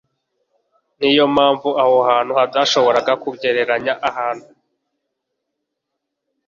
Ni 0.99 1.09
yo 1.17 1.25
mpamvu 1.35 1.69
aho 1.83 1.97
hantu 2.09 2.31
hatashoboraga 2.39 3.13
kugereranya 3.23 3.93
ahantu 4.09 4.49